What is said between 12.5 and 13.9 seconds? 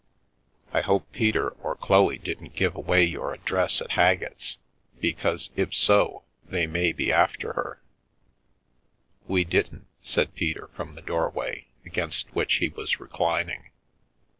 he was reclining.